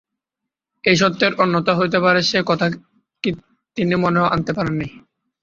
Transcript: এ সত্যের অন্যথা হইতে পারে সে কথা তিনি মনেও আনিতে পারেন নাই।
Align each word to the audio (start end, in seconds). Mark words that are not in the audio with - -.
এ 0.83 0.93
সত্যের 0.95 1.31
অন্যথা 1.35 1.73
হইতে 1.75 1.97
পারে 1.99 2.19
সে 2.29 2.39
কথা 2.45 2.65
তিনি 3.77 3.93
মনেও 4.03 4.31
আনিতে 4.33 4.51
পারেন 4.57 4.75
নাই। 4.79 4.91